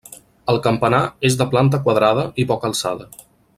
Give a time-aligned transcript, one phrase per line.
[0.53, 3.11] El campanar és de planta quadrada i poca alçada.